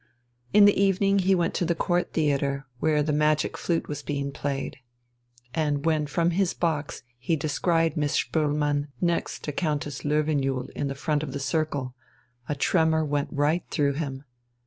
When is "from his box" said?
6.07-7.03